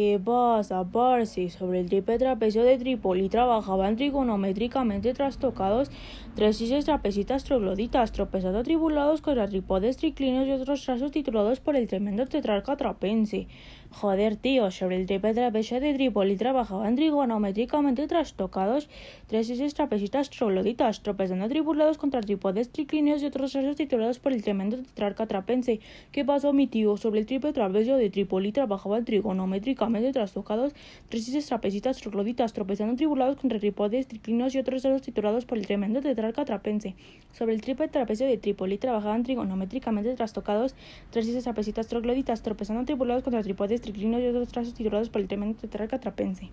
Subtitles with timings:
[0.00, 1.50] ¿Qué pasa, parce?
[1.50, 5.90] Sobre el triple trapecio de Trípoli trabajaban trigonométricamente trastocados
[6.34, 11.86] tres y trapecitas trogloditas, tropezando tribulados contra trípodes triclinios y otros trazos titulados por el
[11.86, 13.46] tremendo tetrarca trapense.
[13.90, 18.88] Joder, tío, sobre el triple trapecio de Trípoli trabajaban trigonométricamente trastocados
[19.26, 24.42] tres y trapecitas trogloditas, tropezando tribulados contra trípodes triclinios y otros trazos titulados por el
[24.42, 25.80] tremendo tetrarca trapense.
[26.10, 26.96] ¿Qué pasó, mi tío?
[26.96, 30.72] Sobre el triple trapecio de Trípoli trabajaban trigonométricamente trastocados,
[31.08, 36.00] tres trapecitas trogloditas, tropezando tribulados contra tripodes, triclinos y otros ceros titulados por el tremendo
[36.00, 36.94] tetrarca trapense.
[37.32, 40.74] Sobre el triple trapecio de Trípoli trabajaban trigonométricamente trastocados,
[41.10, 45.58] tres trapecitas trogloditas, tropezando tribulados contra tripodes, triclinos y otros trazos titulados por el tremendo
[45.58, 46.50] tetrarca trapense.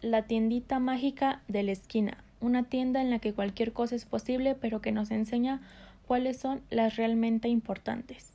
[0.00, 4.54] La tiendita mágica de la esquina, una tienda en la que cualquier cosa es posible,
[4.54, 5.60] pero que nos enseña
[6.06, 8.31] cuáles son las realmente importantes.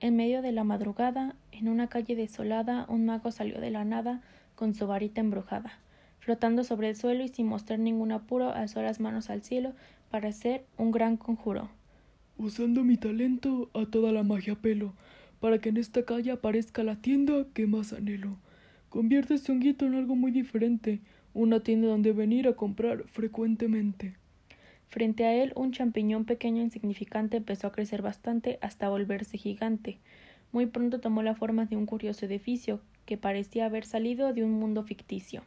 [0.00, 4.22] En medio de la madrugada, en una calle desolada, un mago salió de la nada
[4.54, 5.80] con su varita embrujada.
[6.20, 9.72] Flotando sobre el suelo y sin mostrar ningún apuro, alzó las manos al cielo
[10.08, 11.68] para hacer un gran conjuro.
[12.36, 14.94] Usando mi talento a toda la magia pelo,
[15.40, 18.36] para que en esta calle aparezca la tienda que más anhelo.
[18.90, 21.00] Convierte este honguito en algo muy diferente,
[21.34, 24.14] una tienda donde venir a comprar frecuentemente.
[24.88, 29.98] Frente a él, un champiñón pequeño e insignificante empezó a crecer bastante hasta volverse gigante.
[30.50, 34.52] Muy pronto tomó la forma de un curioso edificio que parecía haber salido de un
[34.52, 35.42] mundo ficticio.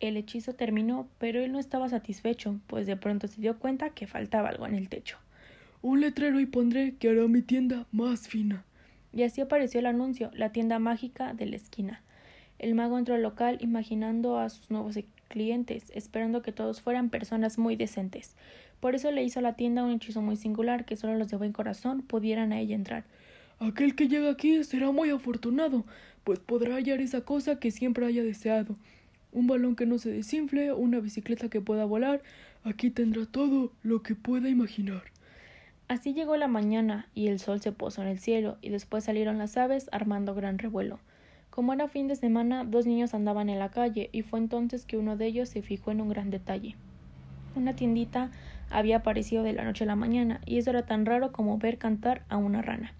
[0.00, 4.06] El hechizo terminó, pero él no estaba satisfecho, pues de pronto se dio cuenta que
[4.06, 5.18] faltaba algo en el techo.
[5.82, 8.64] Un letrero y pondré que hará mi tienda más fina.
[9.12, 12.02] Y así apareció el anuncio, la tienda mágica de la esquina.
[12.58, 14.96] El mago entró al local imaginando a sus nuevos
[15.30, 18.36] clientes, esperando que todos fueran personas muy decentes.
[18.80, 21.38] Por eso le hizo a la tienda un hechizo muy singular que solo los de
[21.38, 23.04] buen corazón pudieran a ella entrar.
[23.58, 25.84] Aquel que llega aquí será muy afortunado,
[26.24, 28.76] pues podrá hallar esa cosa que siempre haya deseado.
[29.32, 32.22] Un balón que no se desinfle, una bicicleta que pueda volar,
[32.64, 35.04] aquí tendrá todo lo que pueda imaginar.
[35.88, 39.38] Así llegó la mañana y el sol se posó en el cielo, y después salieron
[39.38, 40.98] las aves armando gran revuelo.
[41.50, 44.96] Como era fin de semana, dos niños andaban en la calle, y fue entonces que
[44.96, 46.76] uno de ellos se fijó en un gran detalle.
[47.56, 48.30] Una tiendita
[48.70, 51.78] había aparecido de la noche a la mañana, y eso era tan raro como ver
[51.78, 52.94] cantar a una rana.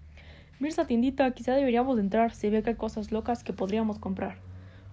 [0.59, 4.37] Mira esa tiendita, quizá deberíamos entrar, se ve que hay cosas locas que podríamos comprar.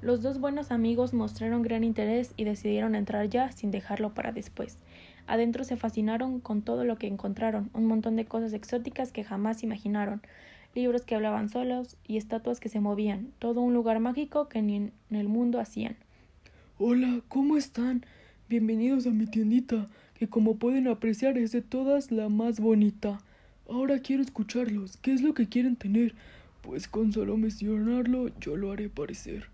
[0.00, 4.78] Los dos buenos amigos mostraron gran interés y decidieron entrar ya sin dejarlo para después.
[5.26, 9.64] Adentro se fascinaron con todo lo que encontraron, un montón de cosas exóticas que jamás
[9.64, 10.22] imaginaron,
[10.78, 14.76] libros que hablaban solos y estatuas que se movían, todo un lugar mágico que ni
[14.76, 15.96] en el mundo hacían.
[16.78, 18.06] Hola, ¿cómo están?
[18.48, 23.18] Bienvenidos a mi tiendita, que como pueden apreciar es de todas la más bonita.
[23.68, 24.96] Ahora quiero escucharlos.
[24.98, 26.14] ¿Qué es lo que quieren tener?
[26.62, 29.46] Pues con solo mencionarlo yo lo haré parecer.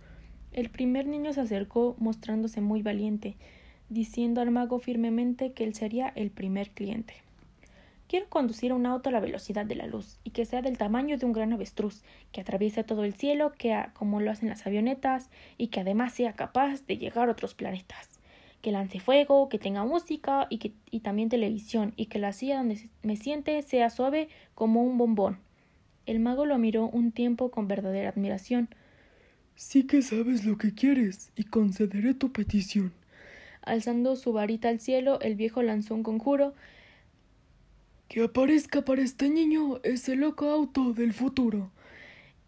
[0.53, 3.37] El primer niño se acercó mostrándose muy valiente,
[3.89, 7.24] diciendo al mago firmemente que él sería el primer cliente.
[8.07, 11.17] Quiero conducir un auto a la velocidad de la luz y que sea del tamaño
[11.17, 15.31] de un gran avestruz, que atraviese todo el cielo, que como lo hacen las avionetas
[15.57, 18.21] y que además sea capaz de llegar a otros planetas.
[18.61, 22.59] Que lance fuego, que tenga música y, que, y también televisión y que la silla
[22.59, 25.39] donde me siente sea suave como un bombón.
[26.07, 28.69] El mago lo miró un tiempo con verdadera admiración.
[29.57, 32.93] Sí que sabes lo que quieres y concederé tu petición.
[33.63, 36.55] Alzando su varita al cielo, el viejo lanzó un conjuro
[38.15, 41.73] que aparezca para este niño ese loco auto del futuro.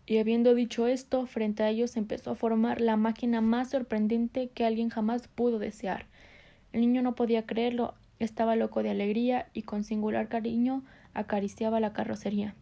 [0.07, 4.65] Y habiendo dicho esto, frente a ellos empezó a formar la máquina más sorprendente que
[4.65, 6.07] alguien jamás pudo desear.
[6.73, 10.85] El niño no podía creerlo, estaba loco de alegría y con singular cariño
[11.15, 12.55] acariciaba la carrocería.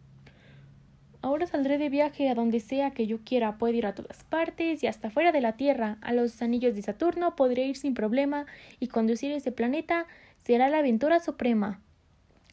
[1.21, 4.81] Ahora saldré de viaje a donde sea que yo quiera, puedo ir a todas partes
[4.81, 5.99] y hasta fuera de la Tierra.
[6.01, 8.47] A los anillos de Saturno podré ir sin problema
[8.79, 10.07] y conducir ese planeta
[10.43, 11.81] será la aventura suprema.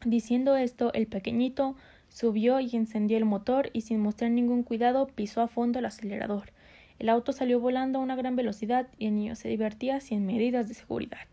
[0.05, 1.75] Diciendo esto, el pequeñito
[2.09, 6.51] subió y encendió el motor y sin mostrar ningún cuidado pisó a fondo el acelerador.
[6.99, 10.67] El auto salió volando a una gran velocidad y el niño se divertía sin medidas
[10.67, 11.27] de seguridad.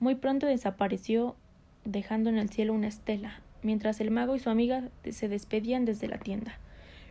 [0.00, 1.36] Muy pronto desapareció,
[1.84, 6.08] dejando en el cielo una estela, mientras el mago y su amiga se despedían desde
[6.08, 6.58] la tienda.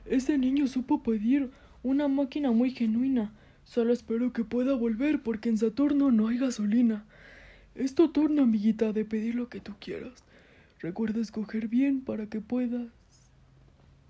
[0.06, 1.52] Ese niño supo pedir
[1.84, 3.32] una máquina muy genuina.
[3.64, 7.06] Solo espero que pueda volver porque en Saturno no hay gasolina.
[7.74, 10.24] Es tu turno, amiguita, de pedir lo que tú quieras.
[10.86, 12.90] Recuerda escoger bien para que puedas.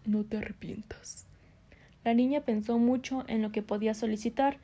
[0.05, 1.25] No te arrepientas.
[2.03, 4.57] La niña pensó mucho en lo que podía solicitar,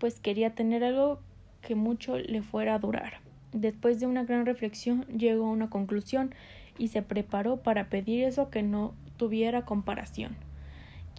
[0.00, 1.20] pues quería tener algo
[1.60, 3.20] que mucho le fuera a durar.
[3.52, 6.34] Después de una gran reflexión llegó a una conclusión
[6.78, 10.34] y se preparó para pedir eso que no tuviera comparación.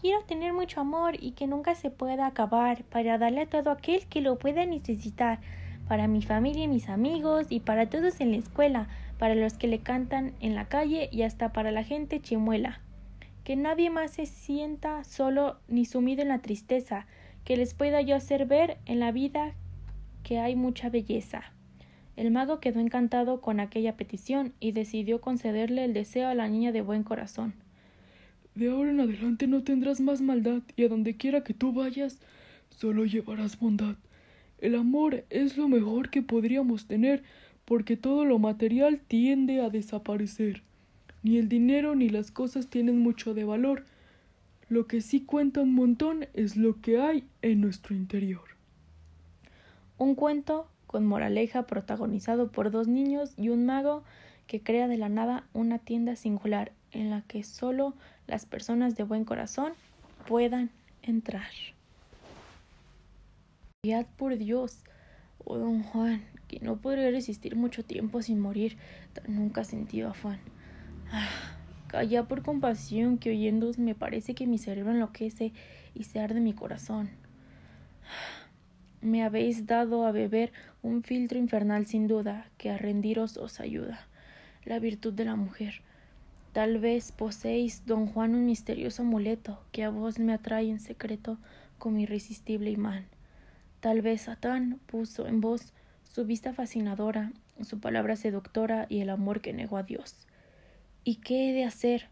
[0.02, 4.06] Quiero tener mucho amor y que nunca se pueda acabar para darle a todo aquel
[4.08, 5.40] que lo pueda necesitar,
[5.88, 8.90] para mi familia y mis amigos y para todos en la escuela,
[9.24, 12.82] para los que le cantan en la calle y hasta para la gente chimuela.
[13.46, 17.08] Que nadie más se sienta solo ni sumido en la tristeza,
[17.46, 19.54] que les pueda yo hacer ver en la vida
[20.24, 21.54] que hay mucha belleza.
[22.18, 26.74] El mago quedó encantado con aquella petición y decidió concederle el deseo a la niña
[26.74, 27.54] de buen corazón.
[28.56, 32.20] De ahora en adelante no tendrás más maldad y a donde quiera que tú vayas,
[32.72, 33.96] solo llevarás bondad.
[34.60, 37.24] El amor es lo mejor que podríamos tener
[37.66, 40.64] porque todo lo material tiende a desaparecer.
[41.22, 43.86] Ni el dinero ni las cosas tienen mucho de valor.
[44.70, 48.44] Lo que sí cuenta un montón es lo que hay en nuestro interior.
[49.98, 54.04] Un cuento con moraleja protagonizado por dos niños y un mago
[54.48, 57.94] que crea de la nada una tienda singular en la que solo
[58.28, 59.74] las personas de buen corazón
[60.28, 60.70] puedan
[61.02, 61.50] entrar.
[64.18, 64.84] Por Dios,
[65.44, 66.24] oh don Juan,
[66.62, 68.78] no podría resistir mucho tiempo sin morir,
[69.28, 70.40] nunca sentido afán.
[71.12, 71.30] Ah,
[71.88, 75.54] calla por compasión, que oyéndos me parece que mi cerebro enloquece
[75.94, 77.10] y se arde mi corazón
[79.04, 84.08] me habéis dado a beber un filtro infernal sin duda, que a rendiros os ayuda.
[84.64, 85.82] La virtud de la mujer.
[86.54, 91.38] Tal vez poseéis, don Juan, un misterioso amuleto que a vos me atrae en secreto
[91.78, 93.06] con mi irresistible imán.
[93.82, 95.74] Tal vez Satán puso en vos
[96.14, 97.34] su vista fascinadora,
[97.64, 100.28] su palabra seductora y el amor que negó a Dios.
[101.04, 102.08] ¿Y qué he de hacer?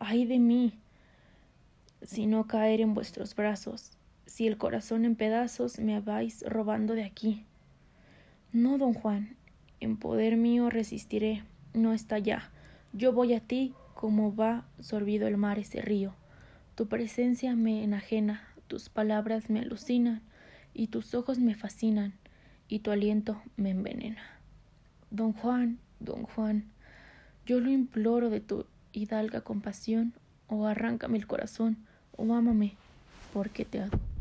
[0.00, 0.72] ¡Ay de mí!
[2.02, 3.92] Si no caer en vuestros brazos,
[4.26, 7.44] si el corazón en pedazos me vais robando de aquí.
[8.52, 9.36] No, don Juan,
[9.78, 12.50] en poder mío resistiré, no está ya.
[12.92, 16.16] Yo voy a ti como va sorbido el mar ese río.
[16.74, 20.22] Tu presencia me enajena, tus palabras me alucinan,
[20.74, 22.14] y tus ojos me fascinan,
[22.74, 24.20] y tu aliento me envenena.
[25.12, 26.64] Don Juan, don Juan,
[27.46, 30.12] yo lo imploro de tu hidalga compasión,
[30.48, 31.76] o arráncame el corazón,
[32.16, 32.74] o ámame,
[33.32, 34.13] porque te adoro.